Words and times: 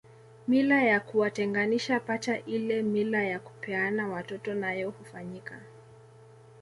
Mila 0.47 0.83
ya 0.83 0.99
kuwatenganisha 0.99 1.99
pacha 1.99 2.39
ile 2.45 2.83
mila 2.83 3.23
ya 3.23 3.39
kupeana 3.39 4.07
watoto 4.09 4.53
nayo 4.53 4.89
hufanyika 4.89 5.61